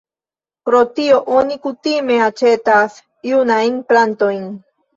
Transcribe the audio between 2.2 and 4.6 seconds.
aĉetas junajn plantojn.